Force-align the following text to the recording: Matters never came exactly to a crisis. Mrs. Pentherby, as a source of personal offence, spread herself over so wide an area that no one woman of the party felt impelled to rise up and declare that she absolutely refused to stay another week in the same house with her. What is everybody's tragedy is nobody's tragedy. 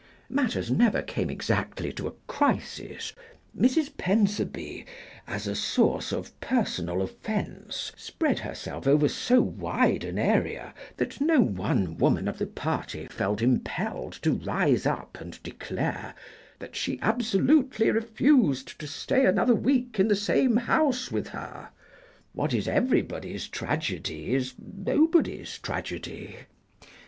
Matters 0.31 0.71
never 0.71 1.03
came 1.03 1.29
exactly 1.29 1.93
to 1.93 2.07
a 2.07 2.13
crisis. 2.25 3.13
Mrs. 3.55 3.95
Pentherby, 3.97 4.83
as 5.27 5.45
a 5.45 5.53
source 5.53 6.11
of 6.11 6.39
personal 6.39 7.03
offence, 7.03 7.91
spread 7.95 8.39
herself 8.39 8.87
over 8.87 9.07
so 9.07 9.41
wide 9.43 10.03
an 10.03 10.17
area 10.17 10.73
that 10.97 11.21
no 11.21 11.39
one 11.39 11.97
woman 11.99 12.27
of 12.27 12.39
the 12.39 12.47
party 12.47 13.05
felt 13.11 13.43
impelled 13.43 14.13
to 14.23 14.31
rise 14.31 14.87
up 14.87 15.21
and 15.21 15.37
declare 15.43 16.15
that 16.57 16.75
she 16.75 16.97
absolutely 17.03 17.91
refused 17.91 18.79
to 18.79 18.87
stay 18.87 19.27
another 19.27 19.53
week 19.53 19.99
in 19.99 20.07
the 20.07 20.15
same 20.15 20.55
house 20.57 21.11
with 21.11 21.27
her. 21.27 21.69
What 22.33 22.55
is 22.55 22.67
everybody's 22.67 23.47
tragedy 23.47 24.33
is 24.33 24.55
nobody's 24.57 25.59
tragedy. 25.59 26.37